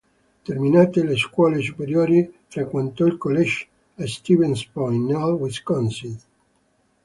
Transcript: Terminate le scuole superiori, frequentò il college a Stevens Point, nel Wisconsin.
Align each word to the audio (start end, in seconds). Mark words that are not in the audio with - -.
Terminate 0.47 0.97
le 1.03 1.15
scuole 1.15 1.61
superiori, 1.61 2.27
frequentò 2.47 3.05
il 3.05 3.19
college 3.19 3.67
a 3.97 4.07
Stevens 4.07 4.65
Point, 4.65 5.05
nel 5.11 5.33
Wisconsin. 5.33 6.19